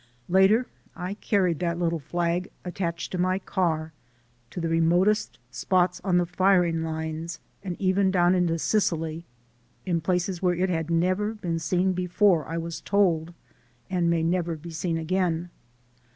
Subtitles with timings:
[0.29, 3.93] Later I carried that little flag, attached to my car,
[4.49, 9.25] to the remotest spots on the firing lines and even down into Sicily,
[9.85, 13.35] in places where it had never been seen before, I was told,
[13.91, 15.51] and may never be seen again.